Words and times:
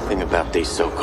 nothing 0.00 0.22
about 0.22 0.50
these 0.50 0.66
so-called 0.68 0.99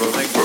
Now 0.00 0.39